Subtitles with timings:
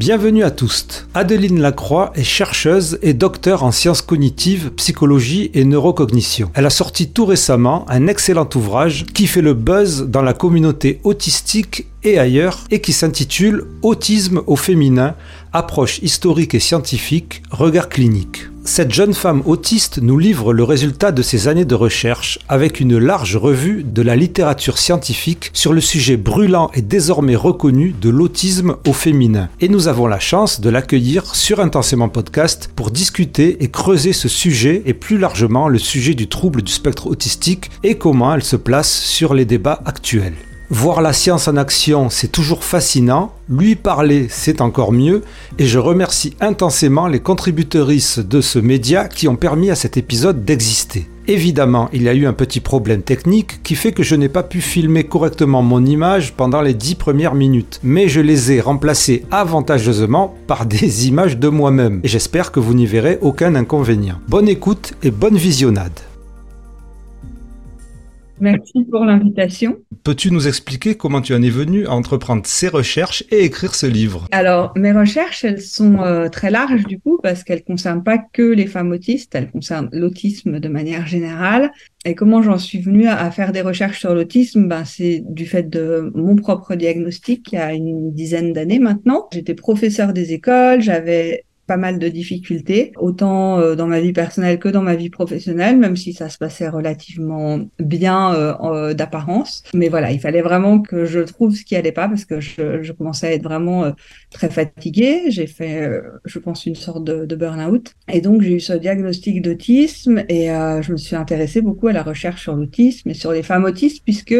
[0.00, 1.06] Bienvenue à tous.
[1.12, 6.50] Adeline Lacroix est chercheuse et docteur en sciences cognitives, psychologie et neurocognition.
[6.54, 11.00] Elle a sorti tout récemment un excellent ouvrage qui fait le buzz dans la communauté
[11.04, 15.16] autistique et ailleurs et qui s'intitule Autisme au féminin,
[15.52, 18.49] approche historique et scientifique, regard clinique.
[18.64, 22.98] Cette jeune femme autiste nous livre le résultat de ses années de recherche avec une
[22.98, 28.76] large revue de la littérature scientifique sur le sujet brûlant et désormais reconnu de l'autisme
[28.86, 29.48] au féminin.
[29.60, 34.28] Et nous avons la chance de l'accueillir sur Intensément Podcast pour discuter et creuser ce
[34.28, 38.56] sujet et plus largement le sujet du trouble du spectre autistique et comment elle se
[38.56, 40.36] place sur les débats actuels.
[40.72, 45.22] Voir la science en action, c'est toujours fascinant, lui parler, c'est encore mieux,
[45.58, 50.44] et je remercie intensément les contributrices de ce média qui ont permis à cet épisode
[50.44, 51.08] d'exister.
[51.26, 54.44] Évidemment, il y a eu un petit problème technique qui fait que je n'ai pas
[54.44, 59.24] pu filmer correctement mon image pendant les 10 premières minutes, mais je les ai remplacées
[59.32, 64.20] avantageusement par des images de moi-même, et j'espère que vous n'y verrez aucun inconvénient.
[64.28, 65.98] Bonne écoute et bonne visionnade.
[68.40, 69.76] Merci pour l'invitation.
[70.02, 73.86] Peux-tu nous expliquer comment tu en es venu à entreprendre ces recherches et écrire ce
[73.86, 74.26] livre?
[74.32, 78.42] Alors, mes recherches, elles sont euh, très larges du coup parce qu'elles concernent pas que
[78.42, 81.70] les femmes autistes, elles concernent l'autisme de manière générale.
[82.06, 84.68] Et comment j'en suis venue à, faire des recherches sur l'autisme?
[84.68, 89.28] Ben, C'est du fait de mon propre diagnostic il y a une dizaine d'années maintenant.
[89.32, 94.58] J'étais professeur des écoles, j'avais pas mal de difficultés, autant euh, dans ma vie personnelle
[94.58, 99.62] que dans ma vie professionnelle, même si ça se passait relativement bien euh, d'apparence.
[99.72, 102.90] Mais voilà, il fallait vraiment que je trouve ce qui allait pas parce que je,
[102.90, 103.92] commençais à être vraiment euh,
[104.32, 105.26] très fatiguée.
[105.28, 105.88] J'ai fait,
[106.24, 107.92] je pense, une sorte de, de burn-out.
[108.12, 112.02] Et donc, j'ai eu ce diagnostic d'autisme et je me suis intéressée beaucoup à la
[112.02, 114.34] recherche sur l'autisme et sur les femmes autistes puisque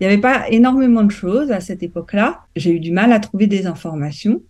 [0.00, 2.40] il n'y avait pas énormément de choses à cette époque-là.
[2.54, 4.42] J'ai eu du mal à trouver des informations.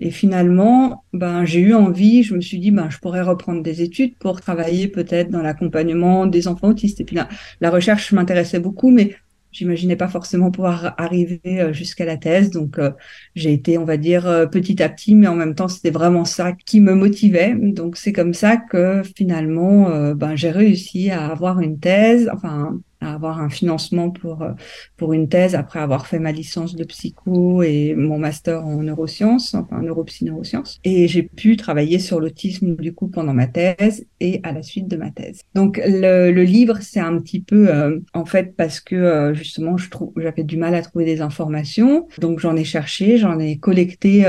[0.00, 3.82] Et finalement, ben, j'ai eu envie, je me suis dit, ben, je pourrais reprendre des
[3.82, 7.00] études pour travailler peut-être dans l'accompagnement des enfants autistes.
[7.00, 7.16] Et puis
[7.60, 9.14] la recherche m'intéressait beaucoup, mais
[9.52, 12.50] j'imaginais pas forcément pouvoir arriver euh, jusqu'à la thèse.
[12.50, 12.90] Donc, euh,
[13.34, 16.24] j'ai été, on va dire, euh, petit à petit, mais en même temps, c'était vraiment
[16.24, 17.54] ça qui me motivait.
[17.54, 23.14] Donc, c'est comme ça que finalement, ben, j'ai réussi à avoir une thèse, enfin, à
[23.14, 24.52] avoir un financement pour euh,
[24.96, 29.54] pour une thèse après avoir fait ma licence de psycho et mon master en neurosciences,
[29.54, 30.78] enfin neuropsy neurosciences.
[30.84, 34.88] Et j'ai pu travailler sur l'autisme du coup pendant ma thèse et à la suite
[34.88, 35.40] de ma thèse.
[35.54, 39.76] Donc le, le livre c'est un petit peu euh, en fait parce que euh, justement
[39.76, 43.58] je trouve j'avais du mal à trouver des informations, donc j'en ai cherché, j'en ai
[43.58, 44.26] collecté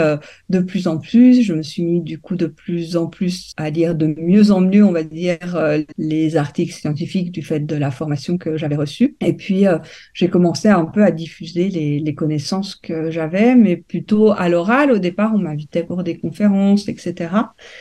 [0.50, 1.42] de plus en plus.
[1.42, 4.62] Je me suis mis du coup de plus en plus à lire de mieux en
[4.62, 5.58] mieux, on va dire
[5.98, 9.16] les articles scientifiques du fait de la formation que j'avais reçu.
[9.22, 9.78] Et puis, euh,
[10.14, 14.92] j'ai commencé un peu à diffuser les, connaissances que j'avais, mais plutôt à l'oral.
[14.92, 17.30] Au départ, on m'invitait pour des conférences, etc.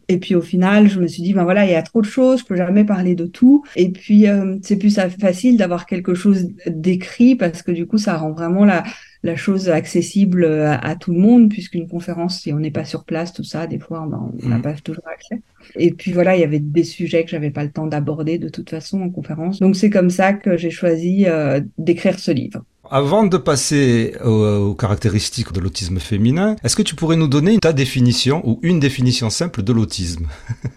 [0.08, 2.06] Et puis, au final, je me suis dit, ben voilà, il y a trop de
[2.06, 3.64] choses, je peux jamais parler de tout.
[3.76, 8.16] Et puis, euh, c'est plus facile d'avoir quelque chose d'écrit parce que du coup, ça
[8.16, 8.84] rend vraiment la,
[9.22, 13.32] la chose accessible à, tout le monde, puisqu'une conférence, si on n'est pas sur place,
[13.32, 14.62] tout ça, des fois, ben, on n'a mmh.
[14.62, 15.42] pas toujours accès.
[15.76, 18.48] Et puis voilà, il y avait des sujets que j'avais pas le temps d'aborder de
[18.48, 19.60] toute façon en conférence.
[19.60, 22.64] Donc c'est comme ça que j'ai choisi euh, d'écrire ce livre.
[22.90, 27.72] Avant de passer aux, caractéristiques de l'autisme féminin, est-ce que tu pourrais nous donner ta
[27.72, 30.26] définition ou une définition simple de l'autisme?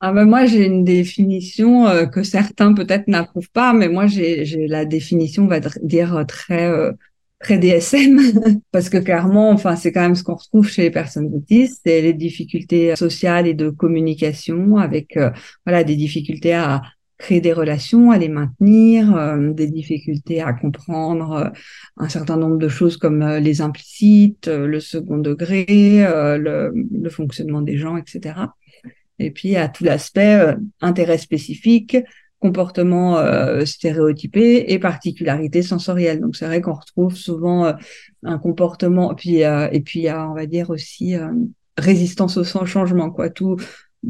[0.00, 4.44] Ah ben moi j'ai une définition euh, que certains peut-être n'approuvent pas, mais moi j'ai
[4.68, 6.92] la définition, on va dire très euh,
[7.40, 11.32] très DSM parce que clairement, enfin, c'est quand même ce qu'on retrouve chez les personnes
[11.34, 15.30] autistes, c'est les difficultés sociales et de communication avec, euh,
[15.64, 16.82] voilà, des difficultés à
[17.16, 21.48] créer des relations, à les maintenir, euh, des difficultés à comprendre euh,
[21.96, 26.06] un certain nombre de choses comme les implicites, le second degré,
[26.38, 28.36] le, le, fonctionnement des gens, etc.
[29.18, 31.96] Et puis à tout l'aspect intérêt spécifique,
[32.40, 36.20] comportement euh, stéréotypé et particularités sensorielles.
[36.20, 37.72] Donc c'est vrai qu'on retrouve souvent euh,
[38.22, 41.16] un comportement puis euh, et puis on va dire aussi
[41.76, 43.56] résistance au changement quoi tout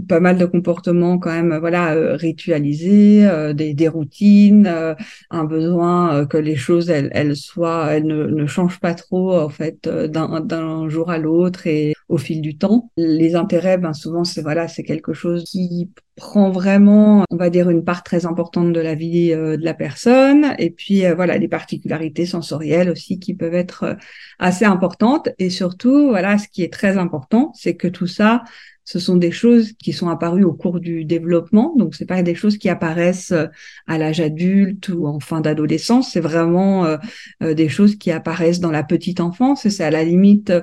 [0.08, 4.94] pas mal de comportements quand même voilà euh, ritualisés euh, des, des, routines euh,
[5.30, 9.48] un besoin que les choses elles, elles soient elles ne, ne changent pas trop en
[9.48, 14.42] fait d'un jour à l'autre et au fil du temps les intérêts ben souvent c'est
[14.42, 18.80] voilà c'est quelque chose qui prend vraiment on va dire une part très importante de
[18.80, 23.96] la vie de la personne et puis voilà les particularités sensorielles aussi qui peuvent être
[24.38, 28.42] assez importantes et surtout voilà ce qui est très important c'est que tout ça
[28.88, 31.74] ce sont des choses qui sont apparues au cours du développement.
[31.76, 33.44] Donc, c'est pas des choses qui apparaissent euh,
[33.86, 36.12] à l'âge adulte ou en fin d'adolescence.
[36.12, 36.96] C'est vraiment euh,
[37.42, 39.68] euh, des choses qui apparaissent dans la petite enfance.
[39.68, 40.54] C'est à la limite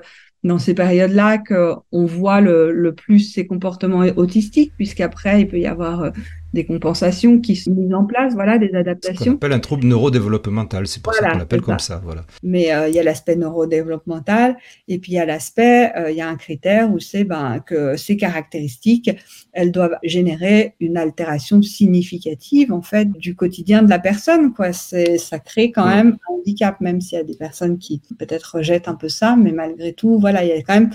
[0.46, 5.66] dans ces périodes-là qu'on voit le, le, plus ces comportements autistiques, puisqu'après, il peut y
[5.66, 6.12] avoir euh,
[6.56, 9.34] des compensations qui sont mises en place, voilà, des adaptations.
[9.34, 12.24] On appelle un trouble neurodéveloppemental, c'est pour ça qu'on l'appelle comme ça, voilà.
[12.42, 14.58] Mais euh, il y a l'aspect neurodéveloppemental,
[14.88, 17.60] et puis il y a l'aspect, euh, il y a un critère où c'est ben,
[17.60, 19.12] que ces caractéristiques,
[19.52, 24.72] elles doivent générer une altération significative en fait du quotidien de la personne, quoi.
[24.72, 28.88] Ça crée quand même un handicap, même s'il y a des personnes qui peut-être rejettent
[28.88, 30.92] un peu ça, mais malgré tout, voilà, il y a quand même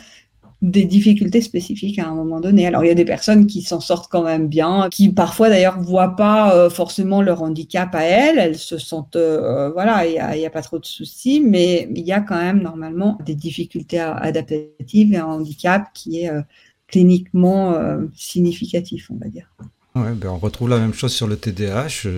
[0.63, 2.67] des difficultés spécifiques à un moment donné.
[2.67, 5.81] Alors il y a des personnes qui s'en sortent quand même bien, qui parfois d'ailleurs
[5.81, 10.47] voient pas euh, forcément leur handicap à elles, elles se sentent euh, voilà, il y
[10.47, 15.15] a, pas trop de soucis, mais il y a quand même normalement des difficultés adaptatives
[15.15, 16.43] et un handicap qui est euh,
[16.89, 17.77] cliniquement
[18.17, 19.49] significatif, on va dire.
[19.95, 22.09] Ouais, ben on retrouve la même chose sur le TDAH.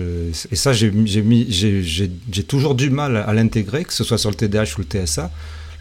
[0.51, 4.81] et ça, j'ai toujours du mal à l'intégrer, que ce soit sur le TDAH ou
[4.81, 5.29] le TSA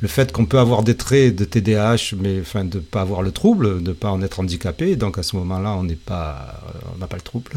[0.03, 3.23] le fait qu'on peut avoir des traits de TDAH, mais enfin de ne pas avoir
[3.23, 4.97] le trouble, de ne pas en être handicapé.
[4.97, 6.61] Donc à ce moment-là, on n'est pas,
[6.95, 7.53] on n'a pas le trouble.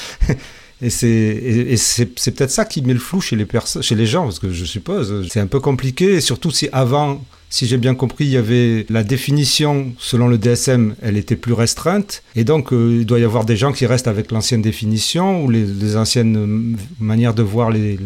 [0.82, 4.40] et c'est peut-être ça qui met le flou chez les personnes, chez les gens, parce
[4.40, 8.26] que je suppose c'est un peu compliqué, et surtout si avant si j'ai bien compris,
[8.26, 12.98] il y avait la définition selon le DSM, elle était plus restreinte, et donc euh,
[13.00, 17.32] il doit y avoir des gens qui restent avec l'ancienne définition ou les, anciennes manières
[17.32, 17.98] de voir les,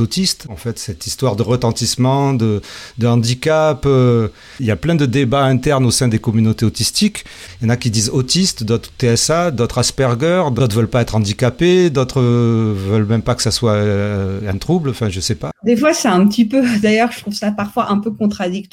[0.00, 0.46] autistes.
[0.48, 2.60] En fait, cette histoire de retentissement, de,
[2.98, 7.24] de handicap, euh, il y a plein de débats internes au sein des communautés autistiques.
[7.60, 11.14] Il y en a qui disent autistes, d'autres TSA, d'autres Asperger, d'autres veulent pas être
[11.14, 14.90] handicapés, d'autres euh, veulent même pas que ça soit un trouble.
[14.90, 15.52] Enfin, je sais pas.
[15.64, 16.62] Des fois, c'est un petit peu.
[16.82, 18.71] D'ailleurs, je trouve ça parfois un peu contradictoire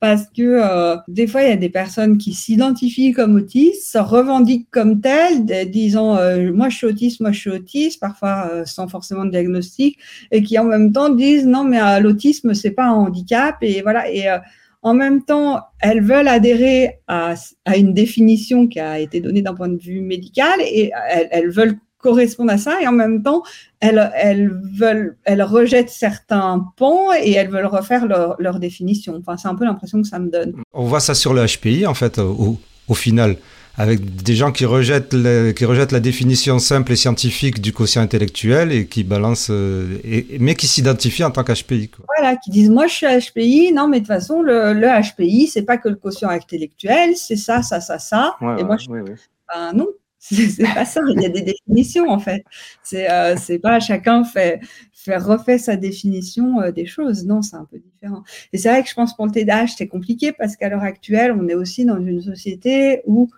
[0.00, 3.98] parce que euh, des fois, il y a des personnes qui s'identifient comme autistes, se
[3.98, 8.64] revendiquent comme telles, disant euh, moi je suis autiste, moi je suis autiste, parfois euh,
[8.64, 9.98] sans forcément de diagnostic,
[10.30, 14.10] et qui en même temps disent non mais l'autisme c'est pas un handicap et voilà
[14.10, 14.26] et
[14.84, 17.34] en même temps, elles veulent adhérer à,
[17.76, 20.90] une définition qui a été donnée d'un point de vue médical et
[21.30, 23.42] elles veulent correspondent à ça et en même temps
[23.80, 29.36] elles, elles veulent elles rejettent certains pans et elles veulent refaire leur, leur définition enfin
[29.36, 31.94] c'est un peu l'impression que ça me donne on voit ça sur le HPI en
[31.94, 32.58] fait au,
[32.88, 33.36] au final
[33.76, 35.16] avec des gens qui rejettent,
[35.54, 40.36] qui rejettent la définition simple et scientifique du quotient intellectuel et qui balancent, euh, et,
[40.40, 41.90] mais qui s'identifient en tant qu'HPI.
[42.18, 45.46] Voilà, qui disent moi je suis HPI, non mais de toute façon le, le HPI
[45.46, 48.36] c'est pas que le quotient intellectuel, c'est ça, ça, ça, ça.
[48.58, 49.14] et moi je oui, oui.
[49.54, 49.86] Ben, non,
[50.22, 51.00] c'est pas ça.
[51.08, 52.44] Il y a des définitions en fait.
[52.82, 54.60] C'est euh, pas chacun fait
[55.08, 57.24] refait sa définition euh, des choses.
[57.26, 58.22] Non, c'est un peu différent.
[58.52, 61.34] Et c'est vrai que je pense pour le TDAH c'est compliqué parce qu'à l'heure actuelle
[61.38, 63.28] on est aussi dans une société où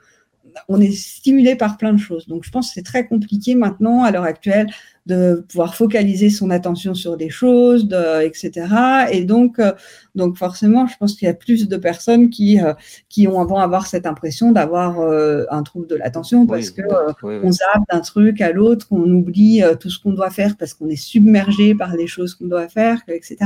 [0.69, 2.27] on est stimulé par plein de choses.
[2.27, 4.69] Donc, je pense que c'est très compliqué maintenant, à l'heure actuelle,
[5.07, 8.67] de pouvoir focaliser son attention sur des choses, de, etc.
[9.13, 9.73] Et donc, euh,
[10.15, 12.73] donc forcément, je pense qu'il y a plus de personnes qui euh,
[13.11, 16.83] qui ont vont avoir cette impression d'avoir euh, un trouble de l'attention parce que
[17.23, 20.89] on zappe d'un truc à l'autre, on oublie tout ce qu'on doit faire parce qu'on
[20.89, 23.37] est submergé par les choses qu'on doit faire, etc.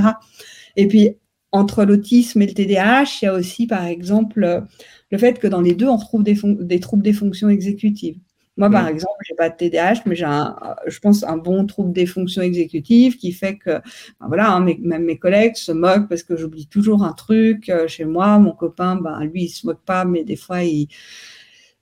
[0.76, 1.16] Et puis
[1.50, 4.62] entre l'autisme et le TDAH, il y a aussi, par exemple,
[5.10, 8.18] le fait que dans les deux, on retrouve des, des troubles des fonctions exécutives.
[8.58, 10.56] Moi, par exemple, j'ai pas de TDAH, mais j'ai un,
[10.88, 15.04] je pense, un bon trouble des fonctions exécutives qui fait que, ben voilà, hein, même
[15.04, 18.38] mes collègues se moquent parce que j'oublie toujours un truc euh, chez moi.
[18.40, 20.88] Mon copain, ben lui, il se moque pas, mais des fois, il,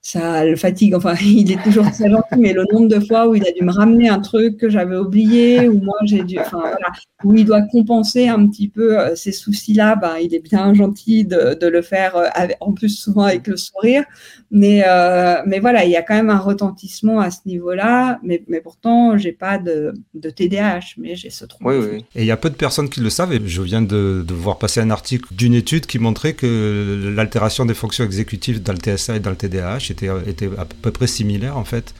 [0.07, 0.95] ça le fatigue.
[0.95, 3.63] Enfin, il est toujours très gentil, mais le nombre de fois où il a dû
[3.63, 6.91] me ramener un truc que j'avais oublié, ou moi j'ai dû, enfin voilà,
[7.23, 11.25] où il doit compenser un petit peu euh, ces soucis-là, ben, il est bien gentil
[11.25, 14.05] de, de le faire, euh, en plus souvent avec le sourire.
[14.49, 18.19] Mais, euh, mais voilà, il y a quand même un retentissement à ce niveau-là.
[18.23, 21.69] Mais, mais pourtant, j'ai pas de, de TDAH, mais j'ai ce trouble.
[21.69, 22.05] Oui, oui.
[22.15, 23.33] Et il y a peu de personnes qui le savent.
[23.33, 27.65] Et je viens de, de voir passer un article d'une étude qui montrait que l'altération
[27.65, 31.57] des fonctions exécutives dans le TSA et dans le TDAH était, à peu près similaire
[31.57, 31.93] en fait.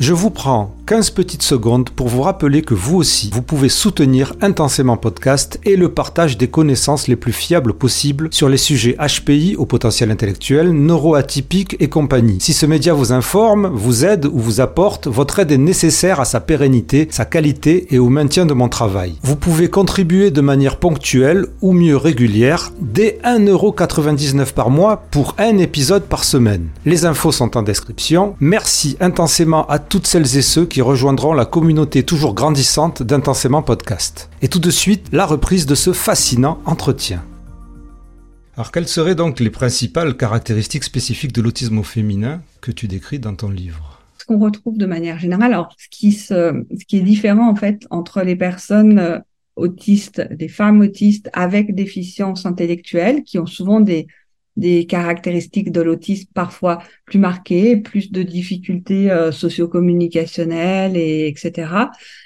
[0.00, 4.32] Je vous prends 15 petites secondes pour vous rappeler que vous aussi, vous pouvez soutenir
[4.40, 9.56] intensément podcast et le partage des connaissances les plus fiables possibles sur les sujets HPI
[9.56, 12.38] au potentiel intellectuel, neuroatypique et compagnie.
[12.40, 16.24] Si ce média vous informe, vous aide ou vous apporte, votre aide est nécessaire à
[16.24, 19.16] sa pérennité, sa qualité et au maintien de mon travail.
[19.22, 25.58] Vous pouvez contribuer de manière ponctuelle ou mieux régulière dès 1,99€ par mois pour un
[25.58, 26.68] épisode par semaine.
[26.86, 28.36] Les infos sont en description.
[28.40, 34.28] Merci intensément à toutes celles et ceux qui rejoindront la communauté toujours grandissante d'Intensément Podcast.
[34.42, 37.24] Et tout de suite, la reprise de ce fascinant entretien.
[38.56, 43.18] Alors, quelles seraient donc les principales caractéristiques spécifiques de l'autisme au féminin que tu décris
[43.18, 44.02] dans ton livre?
[44.18, 46.52] Ce qu'on retrouve de manière générale, alors ce qui, ce
[46.86, 49.18] qui est différent en fait entre les personnes euh,
[49.56, 54.06] autistes, des femmes autistes avec déficience intellectuelle qui ont souvent des
[54.58, 61.70] des caractéristiques de l'autisme parfois plus marquées, plus de difficultés euh, socio-communicationnelles et etc.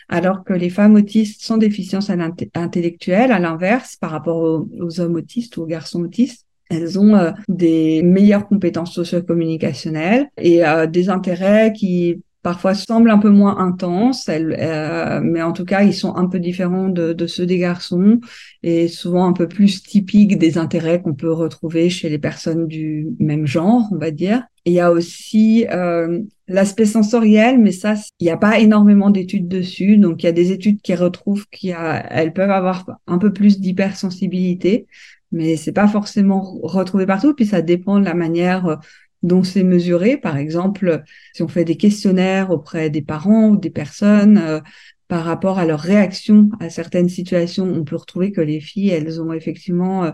[0.09, 5.57] Alors que les femmes autistes sans déficience intellectuelle, à l'inverse, par rapport aux, hommes autistes
[5.59, 11.73] ou aux garçons autistes, elles ont euh, des meilleures compétences socio-communicationnelles et euh, des intérêts
[11.77, 16.27] qui parfois semblent un peu moins intenses, euh, mais en tout cas, ils sont un
[16.27, 18.21] peu différents de, de, ceux des garçons
[18.63, 23.09] et souvent un peu plus typiques des intérêts qu'on peut retrouver chez les personnes du
[23.21, 24.43] même genre, on va dire.
[24.65, 29.49] il y a aussi euh, l'aspect sensoriel, mais ça, il n'y a pas énormément d'études
[29.49, 29.97] dessus.
[29.97, 34.87] Donc, il y a des études qui retrouvent qu'elles peuvent avoir un peu plus d'hypersensibilité,
[35.31, 37.35] mais c'est pas forcément retrouvé partout.
[37.35, 38.81] Puis ça dépend de la manière
[39.23, 40.17] dont c'est mesuré.
[40.17, 41.03] Par exemple,
[41.33, 44.61] si on fait des questionnaires auprès des parents ou des personnes euh,
[45.09, 49.21] par rapport à leur réaction à certaines situations, on peut retrouver que les filles, elles
[49.21, 50.11] ont effectivement euh,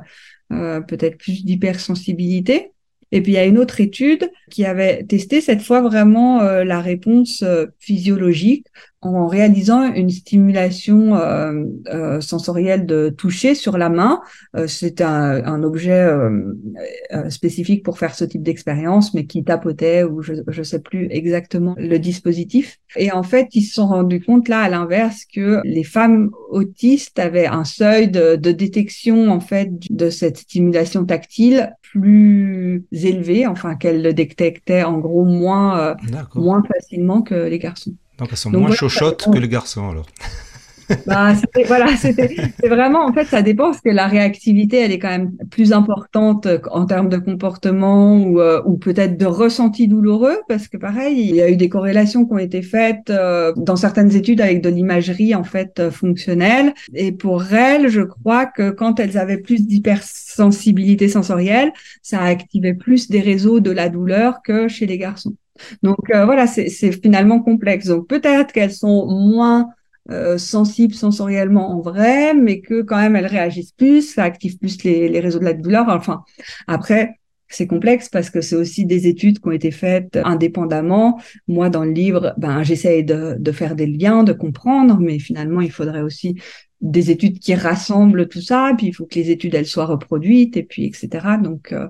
[0.53, 2.73] euh, peut-être plus d'hypersensibilité.
[3.11, 6.83] Et puis il y a une autre étude qui avait testé cette fois vraiment la
[6.83, 7.43] réponse
[7.79, 8.67] physiologique
[9.01, 14.21] en réalisant une stimulation euh, euh, sensorielle de toucher sur la main.
[14.57, 16.53] Euh, c'est un, un, objet euh,
[17.13, 21.07] euh, spécifique pour faire ce type d'expérience, mais qui tapotait ou je ne sais plus
[21.11, 22.79] exactement le dispositif.
[22.97, 27.21] Et en fait, ils se sont rendus compte là, à l'inverse, que les femmes autistes
[27.21, 33.77] avaient un seuil de, de détection en fait de cette stimulation tactile plus élevé, enfin
[33.77, 35.97] qu'elles le détectaient en gros moins
[36.35, 37.95] moins facilement que les garçons.
[38.19, 40.07] Donc elles sont moins chochottes que les garçons alors.
[41.07, 41.35] bah,
[41.67, 45.33] voilà, c'est vraiment, en fait, ça dépend parce que la réactivité, elle est quand même
[45.51, 50.77] plus importante en termes de comportement ou, euh, ou peut-être de ressenti douloureux parce que
[50.77, 54.41] pareil, il y a eu des corrélations qui ont été faites euh, dans certaines études
[54.41, 56.73] avec de l'imagerie en fait euh, fonctionnelle.
[56.95, 61.73] Et pour elles, je crois que quand elles avaient plus d'hypersensibilité sensorielle,
[62.03, 65.35] ça activait plus des réseaux de la douleur que chez les garçons.
[65.83, 67.87] Donc euh, voilà, c'est finalement complexe.
[67.87, 69.69] Donc peut-être qu'elles sont moins
[70.11, 74.83] euh, sensibles sensoriellement en vrai, mais que quand même elles réagissent plus, ça active plus
[74.85, 75.87] les, réseaux de la douleur.
[75.89, 76.23] Enfin,
[76.67, 81.21] après, c'est complexe parce que c'est aussi des études qui ont été faites indépendamment.
[81.47, 85.61] Moi, dans le livre, ben, j'essaye de, de, faire des liens, de comprendre, mais finalement,
[85.61, 86.37] il faudrait aussi
[86.81, 90.57] des études qui rassemblent tout ça, puis il faut que les études, elles soient reproduites,
[90.57, 91.09] et puis etc.
[91.43, 91.89] Donc, euh,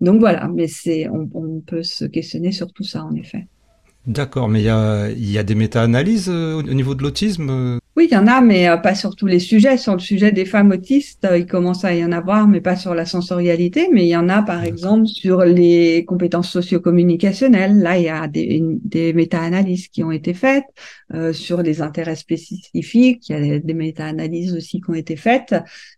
[0.00, 3.46] donc voilà, mais c'est, on, on, peut se questionner sur tout ça en effet.
[4.06, 7.78] D'accord, mais il y a, y a, des méta-analyses euh, au niveau de l'autisme euh?
[7.98, 9.76] Oui, il y en a, mais euh, pas sur tous les sujets.
[9.76, 12.94] Sur le sujet des femmes autistes, il commence à y en avoir, mais pas sur
[12.94, 13.88] la sensorialité.
[13.92, 17.76] Mais il y en a, par exemple, sur les compétences socio-communicationnelles.
[17.80, 20.66] Là, il y a des, des méta-analyses qui ont été faites.
[21.12, 25.56] Euh, sur les intérêts spécifiques, il y a des méta-analyses aussi qui ont été faites.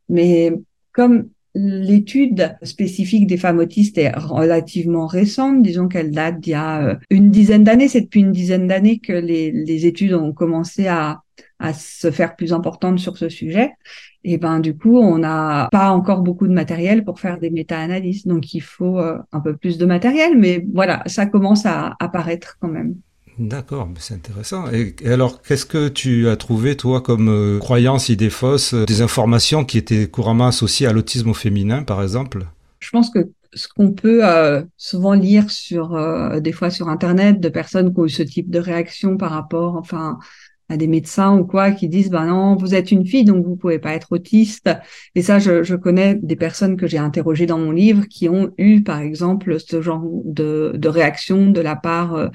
[0.08, 0.54] Mais
[0.92, 6.82] comme L'étude spécifique des femmes autistes est relativement récente, disons qu'elle date d'il y a
[6.82, 7.88] euh, une dizaine d'années.
[7.88, 11.22] C'est depuis une dizaine d'années que les, les, études ont commencé à,
[11.58, 13.72] à se faire plus importantes sur ce sujet.
[14.22, 18.26] Et ben du coup, on n'a pas encore beaucoup de matériel pour faire des méta-analyses,
[18.26, 20.38] donc il faut euh, un peu plus de matériel.
[20.38, 22.94] Mais voilà, ça commence à apparaître quand même.
[23.40, 24.70] D'accord, c'est intéressant.
[24.70, 29.00] Et, alors, qu'est-ce que tu as trouvé, toi, comme euh, croyance, idée fausse, euh, des
[29.00, 32.44] informations qui étaient couramment associées à l'autisme féminin, par exemple?
[32.80, 35.98] Je pense que ce qu'on peut euh, souvent lire sur,
[36.38, 39.76] des fois sur Internet, de personnes qui ont eu ce type de réaction par rapport,
[39.76, 40.18] enfin,
[40.70, 43.56] à des médecins ou quoi qui disent ben non vous êtes une fille donc vous
[43.56, 44.70] pouvez pas être autiste.
[45.14, 48.52] Et ça je, je connais des personnes que j'ai interrogées dans mon livre qui ont
[48.56, 52.28] eu par exemple ce genre de, de réaction de la part euh,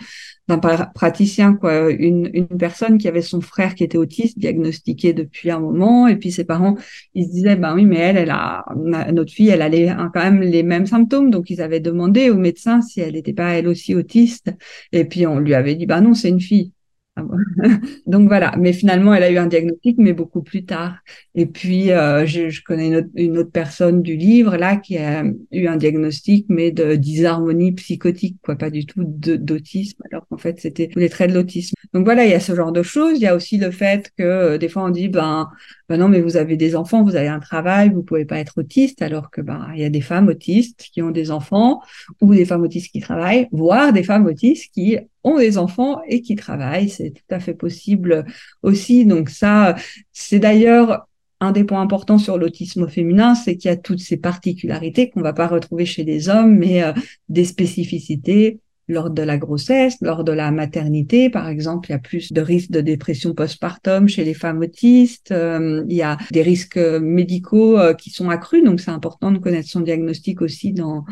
[0.47, 1.89] d'un praticien quoi.
[1.91, 6.17] Une, une personne qui avait son frère qui était autiste diagnostiqué depuis un moment et
[6.17, 6.75] puis ses parents
[7.13, 8.65] ils se disaient ben oui mais elle elle a
[9.11, 11.31] notre fille elle a les, quand même les mêmes symptômes.
[11.31, 14.51] Donc ils avaient demandé au médecin si elle n'était pas elle aussi autiste.
[14.91, 16.73] Et puis on lui avait dit ben non c'est une fille
[18.07, 20.98] Donc voilà, mais finalement, elle a eu un diagnostic, mais beaucoup plus tard.
[21.34, 25.24] Et puis, euh, je, connais une autre, une autre, personne du livre là qui a
[25.51, 30.60] eu un diagnostic, mais de disharmonie psychotique, quoi, pas du tout d'autisme, alors qu'en fait,
[30.60, 31.75] c'était les traits de l'autisme.
[31.93, 33.17] Donc voilà, il y a ce genre de choses.
[33.17, 35.50] Il y a aussi le fait que euh, des fois, on dit, ben,
[35.88, 38.57] ben non, mais vous avez des enfants, vous avez un travail, vous pouvez pas être
[38.57, 41.81] autiste, alors que ben, il y a des femmes autistes qui ont des enfants,
[42.22, 46.22] ou des femmes autistes qui travaillent, voire des femmes autistes qui ont des enfants et
[46.22, 46.89] qui travaillent.
[46.89, 48.25] C'est tout à fait possible
[48.62, 49.05] aussi.
[49.05, 49.75] Donc ça,
[50.13, 51.08] c'est d'ailleurs
[51.41, 55.22] un des points importants sur l'autisme féminin, c'est qu'il y a toutes ces particularités qu'on
[55.22, 56.94] va pas retrouver chez les hommes, mais euh,
[57.27, 62.00] des spécificités lors de la grossesse, lors de la maternité, par exemple, il y a
[62.00, 65.32] plus de risques de dépression postpartum chez les femmes autistes.
[65.32, 69.39] Euh, il y a des risques médicaux euh, qui sont accrus, donc c'est important de
[69.39, 71.03] connaître son diagnostic aussi dans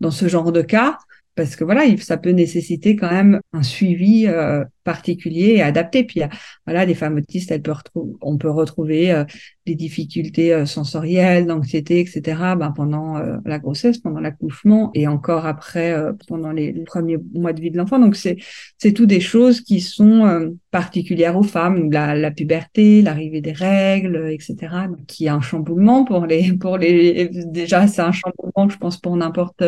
[0.00, 0.96] dans ce genre de cas
[1.38, 6.02] parce que voilà, ça peut nécessiter quand même un suivi euh, particulier et adapté.
[6.02, 6.22] Puis
[6.66, 7.82] voilà, les femmes autistes, elles peuvent
[8.22, 9.24] on peut retrouver euh,
[9.66, 12.22] des difficultés euh, sensorielles, d'anxiété, etc.
[12.56, 15.94] Ben, pendant la grossesse, pendant l'accouchement et encore après
[16.26, 17.98] pendant les, premiers mois de vie de l'enfant.
[17.98, 18.38] Donc c'est
[18.78, 24.30] c'est tout des choses qui sont particulières aux femmes, la, la puberté, l'arrivée des règles,
[24.30, 24.56] etc.
[24.88, 27.28] Donc qui est un chamboulement pour les pour les
[27.60, 29.62] déjà c'est un chamboulement, je pense pour n'importe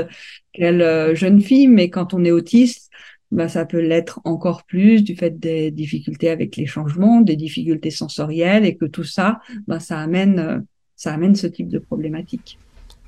[0.54, 2.90] quelle jeune fille, mais quand on est autiste
[3.30, 7.90] bah, ça peut l'être encore plus du fait des difficultés avec les changements, des difficultés
[7.90, 10.58] sensorielles et que tout ça, bah, ça amène, euh,
[10.96, 12.58] ça amène ce type de problématique.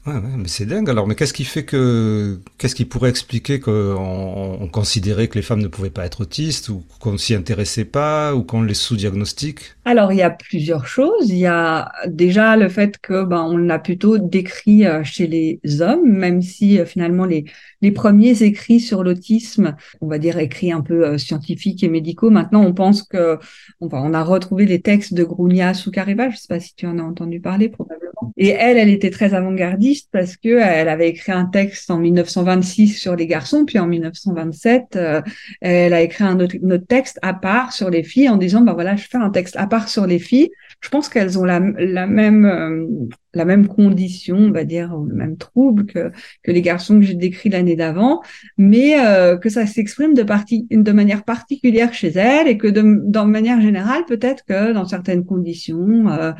[0.04, 0.90] Ouais, mais c'est dingue.
[0.90, 5.42] Alors, mais qu'est-ce qui fait que, qu'est-ce qui pourrait expliquer qu'on on considérait que les
[5.42, 9.76] femmes ne pouvaient pas être autistes ou qu'on s'y intéressait pas ou qu'on les sous-diagnostique?
[9.84, 11.28] Alors, il y a plusieurs choses.
[11.30, 15.60] Il y a déjà le fait que, ben, on l'a plutôt décrit euh, chez les
[15.80, 17.44] hommes, même si euh, finalement les,
[17.80, 22.30] les premiers écrits sur l'autisme, on va dire écrits un peu euh, scientifiques et médicaux.
[22.30, 23.38] Maintenant, on pense que,
[23.80, 26.28] on, on a retrouvé les textes de Grounia Soukareva.
[26.30, 28.32] Je sais pas si tu en as entendu parler, probablement.
[28.36, 32.98] Et elle, elle était très avant-gardiste parce que elle avait écrit un texte en 1926
[32.98, 35.22] sur les garçons, puis en 1927, euh,
[35.60, 36.56] elle a écrit un autre,
[36.88, 39.66] texte à part sur les filles en disant bah voilà, je fais un texte à
[39.66, 40.50] part sur les filles.
[40.82, 45.14] Je pense qu'elles ont la, la même euh, la même condition, on va dire, le
[45.14, 46.10] même trouble que,
[46.42, 48.22] que les garçons que j'ai décrits l'année d'avant,
[48.58, 52.82] mais euh, que ça s'exprime de, partie, de manière particulière chez elles et que de,
[52.82, 56.32] de manière générale, peut-être que dans certaines conditions euh,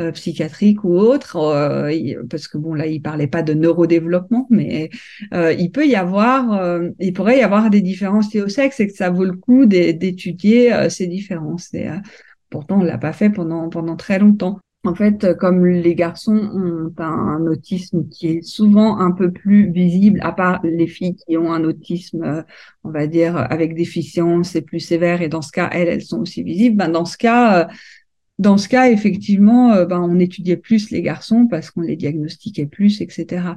[0.00, 1.38] euh, psychiatriques ou autres,
[2.30, 4.90] parce que bon là, il parlait pas de neurodéveloppement, mais
[5.32, 8.94] il peut y avoir, il pourrait y avoir des différences liées au sexe et que
[8.94, 11.70] ça vaut le coup d'étudier ces différences.
[12.50, 14.58] Pourtant, on l'a pas fait pendant pendant très longtemps.
[14.84, 20.20] En fait, comme les garçons ont un, autisme qui est souvent un peu plus visible,
[20.22, 22.42] à part les filles qui ont un autisme, euh,
[22.84, 26.20] on va dire, avec déficience et plus sévère, et dans ce cas, elles, elles sont
[26.20, 27.72] aussi visibles, ben, dans ce cas, euh,
[28.38, 32.66] dans ce cas, effectivement, euh, ben, on étudiait plus les garçons parce qu'on les diagnostiquait
[32.66, 33.56] plus, etc.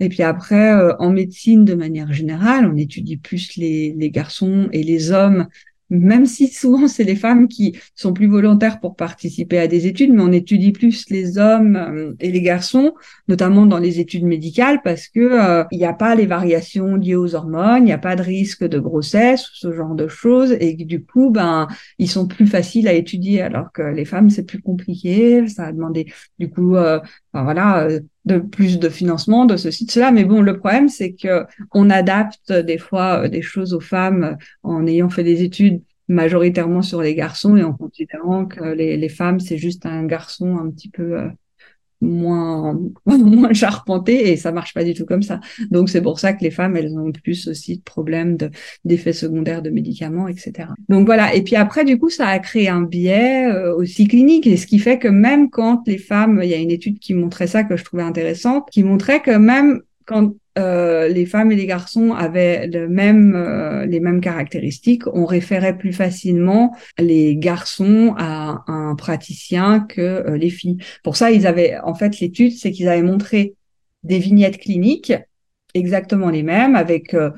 [0.00, 4.82] Et puis après, en médecine, de manière générale, on étudie plus les, les garçons et
[4.82, 5.46] les hommes
[5.92, 10.12] même si souvent c'est les femmes qui sont plus volontaires pour participer à des études,
[10.12, 12.94] mais on étudie plus les hommes euh, et les garçons,
[13.28, 17.14] notamment dans les études médicales, parce que euh, il n'y a pas les variations liées
[17.14, 20.74] aux hormones, il n'y a pas de risque de grossesse ce genre de choses, et
[20.74, 24.62] du coup, ben, ils sont plus faciles à étudier, alors que les femmes c'est plus
[24.62, 26.06] compliqué, ça a demandé
[26.38, 27.00] du coup, euh,
[27.32, 27.88] voilà,
[28.24, 30.12] de plus de financement, de ceci, de cela.
[30.12, 34.36] Mais bon, le problème, c'est que on adapte des fois euh, des choses aux femmes
[34.62, 39.08] en ayant fait des études majoritairement sur les garçons et en considérant que les, les
[39.08, 41.28] femmes, c'est juste un garçon un petit peu euh,
[42.02, 45.40] moins moins charpenté et ça marche pas du tout comme ça.
[45.70, 48.36] Donc c'est pour ça que les femmes elles ont plus aussi de problèmes
[48.84, 50.68] d'effets secondaires de médicaments etc.
[50.88, 54.46] Donc voilà et puis après du coup ça a créé un biais euh, aussi clinique
[54.46, 57.14] et ce qui fait que même quand les femmes il y a une étude qui
[57.14, 61.56] montrait ça que je trouvais intéressante qui montrait que même quand euh, les femmes et
[61.56, 68.14] les garçons avaient le même, euh, les mêmes caractéristiques, on référait plus facilement les garçons
[68.18, 70.78] à un praticien que euh, les filles.
[71.02, 73.54] Pour ça, ils avaient, en fait, l'étude, c'est qu'ils avaient montré
[74.02, 75.14] des vignettes cliniques
[75.74, 77.30] exactement les mêmes avec euh,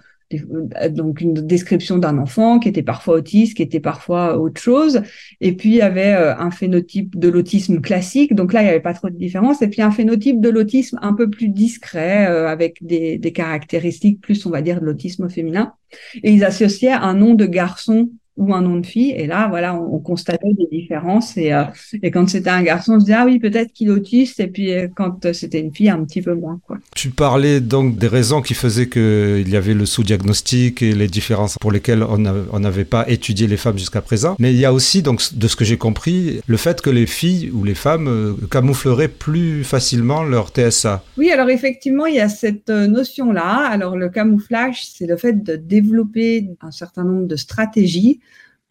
[0.90, 5.02] donc une description d'un enfant qui était parfois autiste, qui était parfois autre chose.
[5.40, 8.70] Et puis il y avait euh, un phénotype de l'autisme classique, donc là il n'y
[8.70, 9.62] avait pas trop de différence.
[9.62, 14.20] Et puis un phénotype de l'autisme un peu plus discret, euh, avec des, des caractéristiques
[14.20, 15.74] plus, on va dire, de l'autisme féminin.
[16.22, 19.12] Et ils associaient un nom de garçon ou un nom de fille.
[19.12, 21.36] Et là, voilà, on, constatait des différences.
[21.36, 21.64] Et, euh,
[22.02, 24.40] et quand c'était un garçon, on se disait, ah oui, peut-être qu'il est autiste.
[24.40, 26.60] Et puis euh, quand c'était une fille, un petit peu moins.
[26.66, 26.78] Quoi.
[26.94, 31.56] Tu parlais donc des raisons qui faisaient qu'il y avait le sous-diagnostic et les différences
[31.60, 34.36] pour lesquelles on n'avait pas étudié les femmes jusqu'à présent.
[34.38, 37.06] Mais il y a aussi, donc, de ce que j'ai compris, le fait que les
[37.06, 41.04] filles ou les femmes euh, camoufleraient plus facilement leur TSA.
[41.16, 43.68] Oui, alors effectivement, il y a cette notion-là.
[43.70, 48.20] Alors le camouflage, c'est le fait de développer un certain nombre de stratégies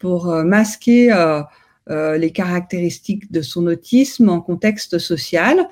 [0.04, 1.40] pour euh, masquer euh,
[1.88, 5.66] euh, les caractéristiques de son autisme en contexte social.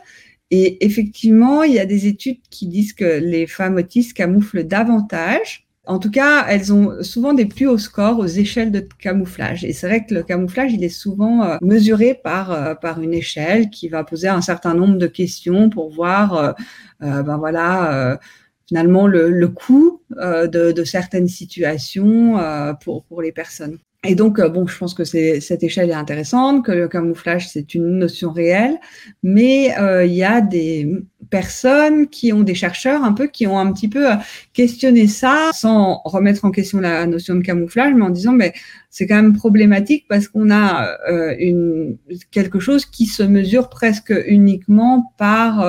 [0.51, 5.68] Et effectivement, il y a des études qui disent que les femmes autistes camouflent davantage.
[5.85, 9.66] En tout cas, elles ont souvent des plus hauts scores aux échelles de camouflage.
[9.66, 13.88] Et c'est vrai que le camouflage, il est souvent mesuré par par une échelle qui
[13.88, 16.55] va poser un certain nombre de questions pour voir,
[17.01, 18.18] ben voilà,
[18.66, 22.38] finalement le, coût de, de, certaines situations
[22.81, 23.79] pour, pour les personnes.
[24.05, 27.75] Et donc, euh, bon, je pense que cette échelle est intéressante, que le camouflage, c'est
[27.75, 28.81] une notion réelle,
[29.23, 30.88] mais euh, il y a des
[31.31, 34.17] personnes qui ont des chercheurs un peu qui ont un petit peu euh,
[34.55, 38.55] questionné ça sans remettre en question la notion de camouflage, mais en disant, mais
[38.91, 40.99] c'est quand même problématique parce qu'on a
[41.38, 41.97] une,
[42.31, 45.65] quelque chose qui se mesure presque uniquement par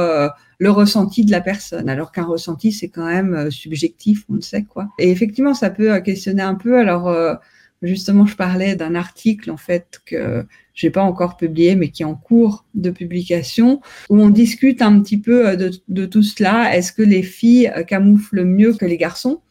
[0.58, 4.64] le ressenti de la personne, alors qu'un ressenti, c'est quand même subjectif, on le sait,
[4.64, 4.90] quoi.
[5.00, 7.40] Et effectivement, ça peut questionner un peu, alors
[7.84, 12.06] Justement, je parlais d'un article en fait que j'ai pas encore publié, mais qui est
[12.06, 16.76] en cours de publication, où on discute un petit peu euh, de, tout cela.
[16.76, 19.42] Est-ce que les filles euh, camouflent mieux que les garçons?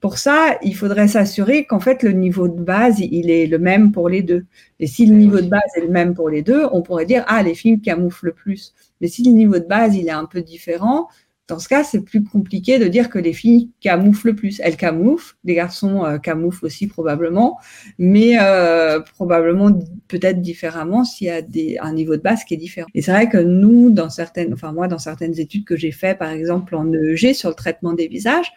[0.00, 3.92] Pour ça, il faudrait s'assurer qu'en fait le niveau de base il est le même
[3.92, 4.46] pour les deux.
[4.80, 7.24] Et si le niveau de base est le même pour les deux, on pourrait dire
[7.28, 8.74] ah les filles camouflent plus.
[9.00, 11.06] Mais si le niveau de base il est un peu différent,
[11.52, 14.58] dans ce cas, c'est plus compliqué de dire que les filles camouflent plus.
[14.64, 17.58] Elles camouflent, les garçons euh, camouflent aussi probablement,
[17.98, 19.70] mais euh, probablement
[20.08, 21.30] peut-être différemment s'il y
[21.78, 22.88] a un niveau de base qui est différent.
[22.94, 26.16] Et c'est vrai que nous, dans certaines, enfin moi, dans certaines études que j'ai fait,
[26.18, 28.50] par exemple en EEG sur le traitement des visages,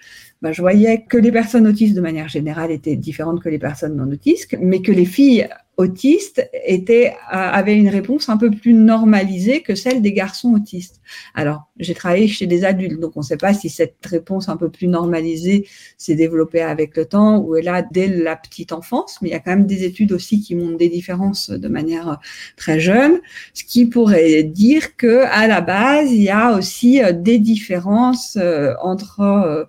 [0.45, 3.95] bah, je voyais que les personnes autistes de manière générale étaient différentes que les personnes
[3.95, 9.63] non autistes, mais que les filles autistes étaient, avaient une réponse un peu plus normalisée
[9.63, 11.01] que celle des garçons autistes.
[11.33, 14.55] Alors, j'ai travaillé chez des adultes, donc on ne sait pas si cette réponse un
[14.55, 19.17] peu plus normalisée s'est développée avec le temps ou est là dès la petite enfance,
[19.23, 22.19] mais il y a quand même des études aussi qui montrent des différences de manière
[22.55, 23.19] très jeune,
[23.55, 28.75] ce qui pourrait dire que à la base, il y a aussi des différences euh,
[28.81, 29.65] entre euh,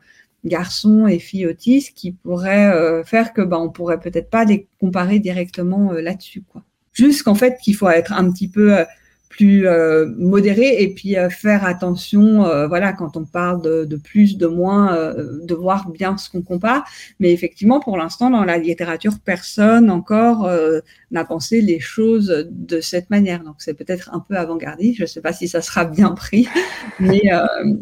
[0.47, 4.69] garçons et filles autistes qui pourraient euh, faire que bah, on pourrait peut-être pas les
[4.81, 6.43] comparer directement euh, là-dessus.
[6.43, 6.63] quoi.
[6.93, 8.85] Juste qu'en fait, qu'il faut être un petit peu euh,
[9.29, 9.67] plus
[10.17, 15.55] modéré et puis faire attention, voilà, quand on parle de, de plus, de moins, de
[15.55, 16.87] voir bien ce qu'on compare.
[17.21, 20.49] Mais effectivement, pour l'instant, dans la littérature, personne encore
[21.11, 23.45] n'a pensé les choses de cette manière.
[23.45, 24.97] Donc, c'est peut-être un peu avant-gardiste.
[24.97, 26.49] Je ne sais pas si ça sera bien pris,
[26.99, 27.25] mais,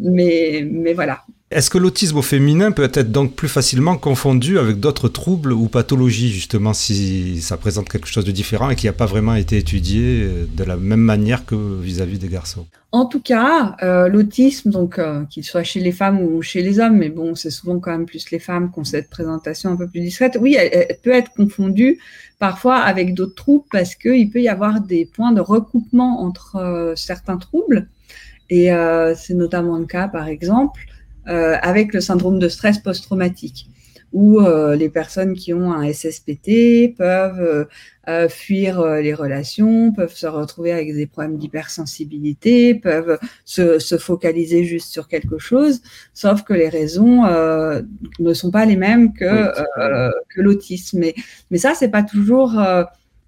[0.01, 1.23] mais, mais voilà.
[1.55, 5.69] Est-ce que l'autisme au féminin peut être donc plus facilement confondu avec d'autres troubles ou
[5.69, 9.57] pathologies, justement, si ça présente quelque chose de différent et qui n'a pas vraiment été
[9.59, 12.67] étudié euh, de la même manière que vis-à-vis des garçons?
[12.91, 16.81] En tout cas, euh, l'autisme, donc euh, qu'il soit chez les femmes ou chez les
[16.81, 19.77] hommes, mais bon, c'est souvent quand même plus les femmes qui ont cette présentation un
[19.77, 22.01] peu plus discrète, oui, elle, peut être confondue
[22.41, 27.37] parfois avec d'autres troubles parce qu'il peut y avoir des points de recoupement entre certains
[27.37, 27.87] troubles.
[28.51, 28.71] Et
[29.17, 30.81] c'est notamment le cas, par exemple,
[31.27, 33.69] avec le syndrome de stress post-traumatique,
[34.13, 37.67] où euh, les personnes qui ont un SSPT peuvent
[38.09, 44.65] euh, fuir les relations, peuvent se retrouver avec des problèmes d'hypersensibilité, peuvent se, se, focaliser
[44.65, 45.83] juste sur quelque chose,
[46.13, 47.23] sauf que les raisons
[48.19, 49.51] ne sont pas les mêmes que,
[50.35, 51.01] que l'autisme.
[51.01, 51.15] Mais,
[51.51, 52.61] mais ça, c'est pas toujours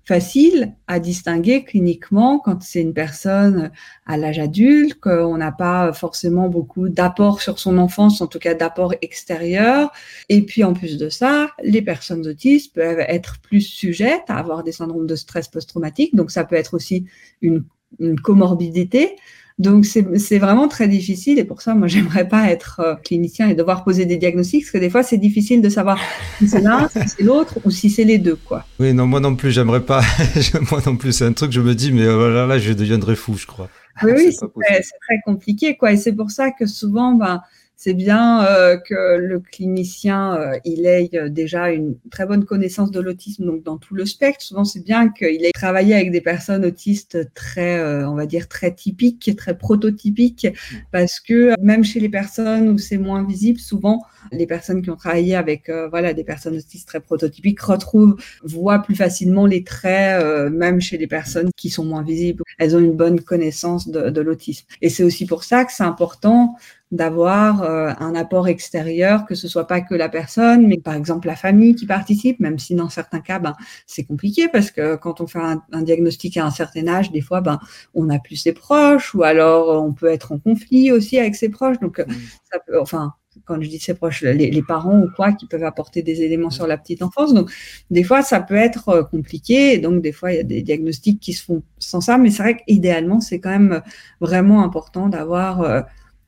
[0.07, 3.73] facile à distinguer cliniquement quand c'est une personne
[4.07, 8.55] à l'âge adulte, qu'on n'a pas forcément beaucoup d'apport sur son enfance, en tout cas
[8.55, 9.91] d'apport extérieur.
[10.29, 14.63] Et puis en plus de ça, les personnes autistes peuvent être plus sujettes à avoir
[14.63, 17.07] des syndromes de stress post-traumatique, donc ça peut être aussi
[17.43, 17.65] une,
[17.99, 19.17] une comorbidité.
[19.59, 23.55] Donc c'est vraiment très difficile et pour ça, moi, j'aimerais pas être euh, clinicien et
[23.55, 25.99] devoir poser des diagnostics parce que des fois, c'est difficile de savoir
[26.39, 28.65] si c'est l'un, si c'est l'autre ou si c'est les deux, quoi.
[28.79, 30.03] Oui, non, moi non plus, j'aimerais pas.
[30.71, 33.17] moi non plus, c'est un truc, je me dis, mais voilà, euh, là, je deviendrai
[33.17, 33.71] fou, je crois.
[34.03, 35.93] Oui, oui, c'est très, compliqué, quoi.
[35.93, 37.41] Et c'est pour ça que souvent, ben,
[37.77, 42.91] c'est bien euh, que le clinicien euh, il ait euh, déjà une très bonne connaissance
[42.91, 44.43] de l'autisme donc dans tout le spectre.
[44.43, 48.75] Souvent c'est bien qu'il ait travaillé avec des personnes autistes très on va dire très
[48.75, 50.47] typiques, très prototypiques
[50.91, 54.97] parce que même chez les personnes où c'est moins visible, souvent les personnes qui ont
[54.97, 60.81] travaillé avec voilà des personnes autistes très prototypiques retrouvent voient plus facilement les traits même
[60.81, 62.43] chez les personnes qui sont moins visibles.
[62.59, 65.85] Elles ont une bonne connaissance de, de l'autisme et c'est aussi pour ça que c'est
[65.85, 66.57] important
[66.93, 71.27] d'avoir euh, un apport extérieur, que ce soit pas que la personne, mais par exemple
[71.27, 73.55] la famille qui participe, même si dans certains cas, ben,
[73.87, 77.41] c'est compliqué parce que quand on fait un, diagnostic à un certain âge, des fois,
[77.41, 77.59] ben,
[77.95, 81.49] on n'a plus ses proches ou alors on peut être en conflit aussi avec ses
[81.49, 81.81] proches.
[81.81, 82.13] Donc, mmh.
[82.53, 86.03] ça peut, enfin, quand je dis ses proches, les, parents ou quoi, qui peuvent apporter
[86.03, 87.35] des éléments sur la petite enfance.
[87.35, 87.51] Donc,
[87.91, 89.75] des fois, ça peut être euh, compliqué.
[89.75, 92.19] Et donc, des fois, il y a des diagnostics qui se font sans ça.
[92.19, 93.83] Mais c'est vrai qu'idéalement, c'est quand même
[94.21, 95.83] vraiment important d'avoir euh, euh,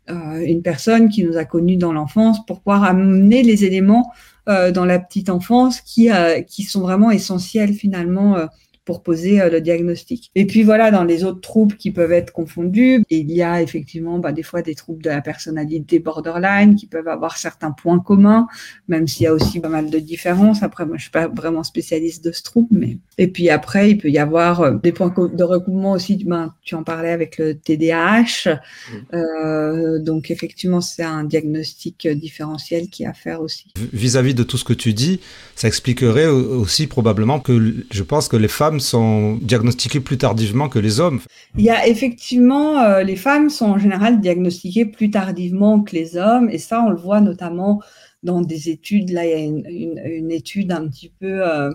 [0.08, 4.12] une personne qui nous a connus dans l'enfance pour pouvoir amener les éléments
[4.48, 8.48] euh, dans la petite enfance qui, euh, qui sont vraiment essentiels finalement
[8.88, 10.30] pour poser le diagnostic.
[10.34, 14.18] Et puis voilà, dans les autres troubles qui peuvent être confondus, il y a effectivement
[14.18, 18.46] bah, des fois des troubles de la personnalité borderline qui peuvent avoir certains points communs,
[18.88, 20.62] même s'il y a aussi pas mal de différences.
[20.62, 23.98] Après, moi, je suis pas vraiment spécialiste de ce trouble, mais et puis après, il
[23.98, 26.24] peut y avoir des points de recoupement aussi.
[26.24, 29.14] Ben, tu en parlais avec le TDAH, mmh.
[29.14, 33.66] euh, donc effectivement, c'est un diagnostic différentiel qui a à faire aussi.
[33.92, 35.20] Vis-à-vis de tout ce que tu dis,
[35.56, 40.78] ça expliquerait aussi probablement que je pense que les femmes sont diagnostiquées plus tardivement que
[40.78, 41.20] les hommes.
[41.56, 46.16] Il y a effectivement, euh, les femmes sont en général diagnostiquées plus tardivement que les
[46.16, 47.80] hommes, et ça, on le voit notamment
[48.22, 49.10] dans des études.
[49.10, 51.70] Là, il y a une, étude un petit peu euh,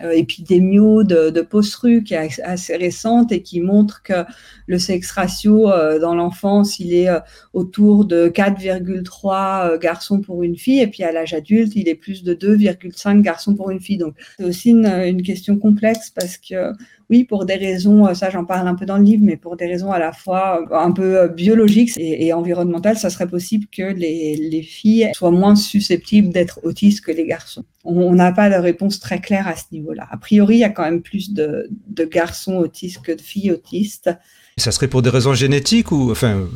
[0.00, 4.24] épidémiaux de, de post-rue qui est assez récente et qui montre que
[4.66, 7.20] le sexe ratio euh, dans l'enfance, il est euh,
[7.52, 12.22] autour de 4,3 garçons pour une fille et puis à l'âge adulte, il est plus
[12.22, 13.98] de 2,5 garçons pour une fille.
[13.98, 16.72] Donc c'est aussi une, question complexe parce que
[17.10, 19.66] oui, pour des raisons, ça j'en parle un peu dans le livre, mais pour des
[19.66, 25.10] raisons à la fois un peu biologiques et, environnementales, ça serait possible que les filles
[25.14, 29.48] soient moins susceptibles d'être autistes que les garçons on n'a pas de réponse très claire
[29.48, 30.06] à ce niveau-là.
[30.10, 31.68] A priori, il y a quand même plus de,
[32.10, 34.10] garçons autistes que de filles autistes.
[34.58, 36.46] Ça serait pour des raisons génétiques ou, enfin,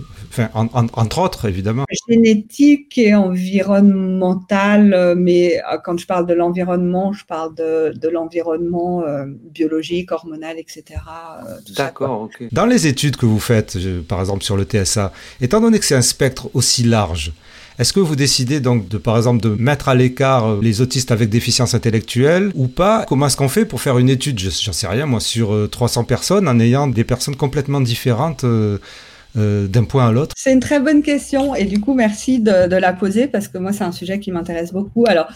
[0.73, 1.85] entre autres, évidemment.
[2.09, 9.25] Génétique et environnementale, mais euh, quand je parle de l'environnement, je parle de, l'environnement euh,
[9.27, 11.01] biologique, hormonal, etc.
[11.47, 12.45] Euh, D'accord, ok.
[12.53, 15.95] Dans les études que vous faites, par exemple sur le TSA, étant donné que c'est
[15.95, 17.33] un spectre aussi large,
[17.79, 21.11] est-ce que vous décidez donc de, par exemple, de mettre à l'écart euh, les autistes
[21.11, 23.05] avec déficience intellectuelle ou pas?
[23.09, 26.05] Comment est-ce qu'on fait pour faire une étude, j'en sais rien moi, sur 300 euh,
[26.05, 28.79] personnes en ayant des personnes complètement différentes euh,
[29.35, 30.35] d'un point à l'autre.
[30.37, 33.57] C'est une très bonne question et du coup merci de, de la poser parce que
[33.57, 35.07] moi c'est un sujet qui m'intéresse beaucoup.
[35.07, 35.29] Alors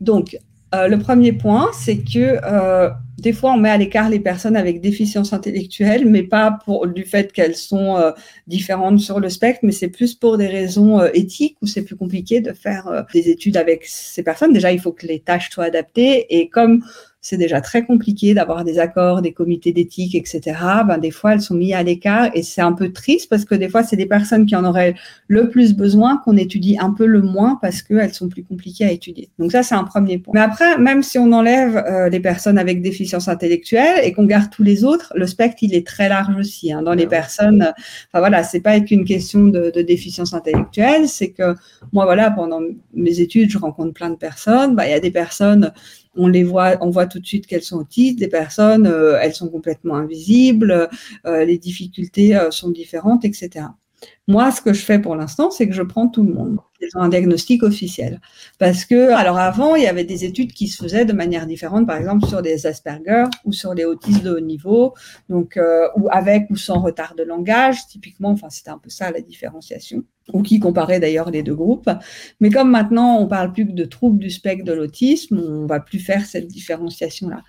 [0.00, 0.38] donc
[0.74, 4.56] euh, le premier point, c'est que euh, des fois, on met à l'écart les personnes
[4.56, 8.12] avec déficience intellectuelle, mais pas pour du fait qu'elles sont euh,
[8.46, 12.40] différentes sur le spectre, mais c'est plus pour des raisons éthiques où c'est plus compliqué
[12.40, 14.52] de faire des études avec ces personnes.
[14.52, 16.84] Déjà, il faut que les tâches soient adaptées, et comme
[17.20, 20.40] c'est déjà très compliqué d'avoir des accords, des comités d'éthique, etc.
[20.86, 23.54] Ben, des fois, elles sont mises à l'écart et c'est un peu triste parce que
[23.54, 24.94] des fois, c'est des personnes qui en auraient
[25.28, 28.92] le plus besoin qu'on étudie un peu le moins parce qu'elles sont plus compliquées à
[28.92, 29.28] étudier.
[29.38, 30.32] Donc ça, c'est un premier point.
[30.34, 34.50] Mais après, même si on enlève euh, les personnes avec déficience intellectuelle et qu'on garde
[34.50, 36.72] tous les autres, le spectre, il est très large aussi.
[36.72, 36.82] Hein.
[36.82, 37.72] Dans les personnes,
[38.08, 41.54] enfin voilà, c'est pas qu'une question de, de, déficience intellectuelle, c'est que
[41.92, 42.60] moi, voilà, pendant
[42.94, 44.74] mes études, je rencontre plein de personnes.
[44.74, 45.72] Ben, il y a des personnes
[46.16, 49.34] on les voit, on voit tout de suite qu'elles sont autistes, des personnes, euh, elles
[49.34, 50.88] sont complètement invisibles,
[51.26, 53.66] euh, les difficultés euh, sont différentes, etc.
[54.26, 56.58] Moi, ce que je fais pour l'instant, c'est que je prends tout le monde.
[56.80, 58.18] Ils ont un diagnostic officiel.
[58.58, 61.86] Parce que, alors avant, il y avait des études qui se faisaient de manière différente,
[61.86, 64.94] par exemple sur des Asperger ou sur les autistes de haut niveau,
[65.28, 65.60] donc
[65.96, 68.30] ou avec ou sans retard de langage, typiquement.
[68.30, 71.90] Enfin, c'était un peu ça la différenciation, ou qui comparait d'ailleurs les deux groupes.
[72.40, 75.80] Mais comme maintenant, on parle plus que de troubles du spectre de l'autisme, on va
[75.80, 77.42] plus faire cette différenciation-là.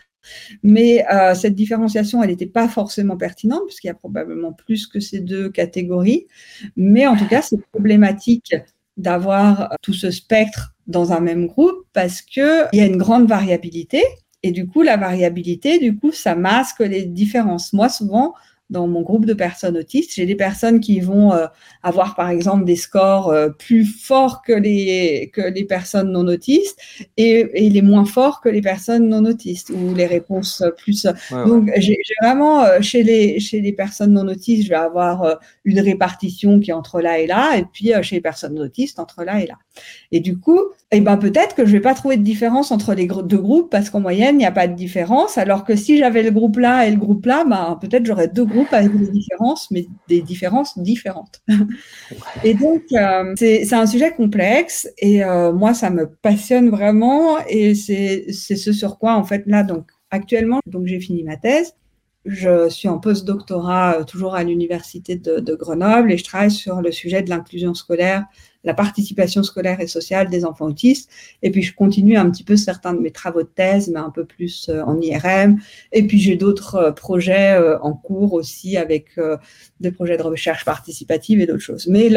[0.63, 5.00] Mais euh, cette différenciation, elle n'était pas forcément pertinente, puisqu'il y a probablement plus que
[5.00, 6.28] ces deux catégories.
[6.76, 8.56] Mais en tout cas, c'est problématique
[8.98, 14.04] d'avoir tout ce spectre dans un même groupe parce qu'il y a une grande variabilité.
[14.44, 17.74] Et du coup, la variabilité, du coup, ça masque les différences.
[17.74, 18.34] Moi, souvent,
[18.71, 20.13] dans mon groupe de personnes autistes.
[20.15, 21.45] J'ai des personnes qui vont euh,
[21.84, 26.79] avoir, par exemple, des scores euh, plus forts que les, que les personnes non autistes
[27.17, 31.05] et, et, les moins forts que les personnes non autistes ou les réponses plus.
[31.31, 35.79] Donc, j'ai vraiment, euh, chez, les, chez les personnes non autistes, je vais avoir une
[35.79, 39.41] répartition qui est entre là et là, et puis chez les personnes autistes, entre là
[39.41, 39.55] et là.
[40.12, 40.60] Et du coup,
[40.91, 43.89] eh ben, peut-être que je vais pas trouver de différence entre les deux groupes parce
[43.89, 46.86] qu'en moyenne, il n'y a pas de différence, alors que si j'avais le groupe là
[46.86, 50.77] et le groupe là, ben, peut-être j'aurais deux groupes avec des différences, mais des différences
[50.77, 51.41] différentes.
[52.43, 57.73] et donc, euh, c'est un sujet complexe et euh, moi, ça me passionne vraiment et
[57.73, 61.73] c'est ce sur quoi, en fait, là, donc, actuellement, donc j'ai fini ma thèse.
[62.25, 66.81] Je suis en post-doctorat euh, toujours à l'université de, de, Grenoble et je travaille sur
[66.81, 68.25] le sujet de l'inclusion scolaire
[68.63, 71.10] la participation scolaire et sociale des enfants autistes.
[71.41, 74.12] Et puis, je continue un petit peu certains de mes travaux de thèse, mais un
[74.12, 75.60] peu plus euh, en IRM.
[75.91, 79.19] Et puis, j'ai d'autres euh, projets euh, en cours aussi avec
[79.80, 81.88] des projets de recherche participative et d'autres choses.
[81.88, 82.10] Mais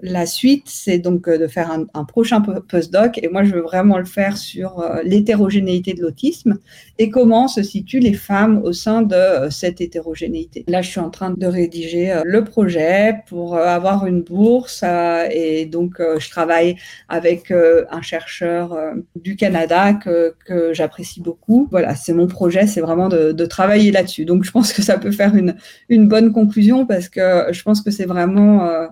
[0.00, 3.18] la suite, c'est donc de faire un, un prochain postdoc.
[3.22, 6.58] Et moi, je veux vraiment le faire sur l'hétérogénéité de l'autisme
[6.98, 10.64] et comment se situent les femmes au sein de cette hétérogénéité.
[10.68, 15.96] Là, je suis en train de rédiger le projet pour avoir une bourse et donc,
[15.98, 16.76] je travaille
[17.08, 18.76] avec un chercheur
[19.16, 20.34] du Canada que,
[20.72, 21.68] j'apprécie beaucoup.
[21.70, 24.24] Voilà, c'est mon projet, c'est vraiment de, travailler là-dessus.
[24.24, 25.56] Donc, je pense que ça peut faire une,
[25.88, 28.88] une bonne conclusion parce que je pense que c'est vraiment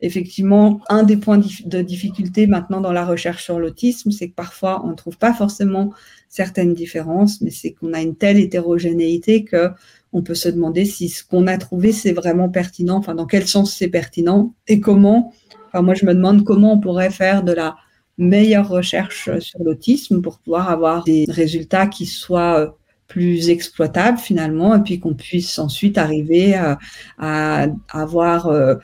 [0.00, 4.84] effectivement, un des points de difficulté maintenant dans la recherche sur l'autisme, c'est que parfois
[4.84, 5.92] on ne trouve pas forcément
[6.28, 9.70] certaines différences, mais c'est qu'on a une telle hétérogénéité que
[10.12, 13.46] on peut se demander si ce qu'on a trouvé c'est vraiment pertinent, enfin dans quel
[13.46, 15.32] sens c'est pertinent et comment.
[15.68, 17.76] Enfin moi je me demande comment on pourrait faire de la
[18.16, 22.68] meilleure recherche sur l'autisme pour pouvoir avoir des résultats qui soient euh,
[23.06, 26.78] plus exploitables finalement et puis qu'on puisse ensuite arriver à,
[27.18, 28.74] à avoir euh,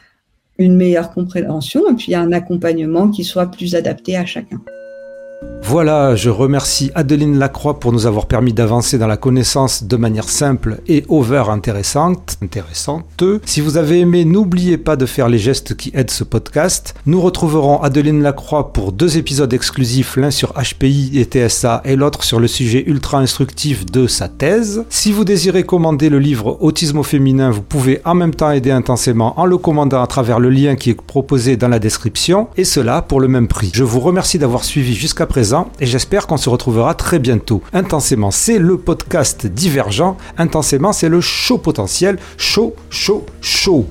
[0.59, 4.61] une meilleure compréhension et puis un accompagnement qui soit plus adapté à chacun.
[5.62, 10.29] Voilà, je remercie Adeline Lacroix pour nous avoir permis d'avancer dans la connaissance de manière
[10.29, 12.37] simple et over intéressante.
[12.43, 13.25] intéressante.
[13.45, 16.95] Si vous avez aimé, n'oubliez pas de faire les gestes qui aident ce podcast.
[17.07, 22.25] Nous retrouverons Adeline Lacroix pour deux épisodes exclusifs, l'un sur HPI et TSA et l'autre
[22.25, 24.85] sur le sujet ultra instructif de sa thèse.
[24.90, 28.71] Si vous désirez commander le livre Autisme au féminin, vous pouvez en même temps aider
[28.71, 32.64] intensément en le commandant à travers le lien qui est proposé dans la description, et
[32.64, 33.71] cela pour le même prix.
[33.75, 37.62] Je vous remercie d'avoir suivi jusqu'à présent et j'espère qu'on se retrouvera très bientôt.
[37.73, 40.17] Intensément, c'est le podcast divergent.
[40.38, 42.19] Intensément, c'est le show potentiel.
[42.37, 43.87] Chaud, chaud, chaud.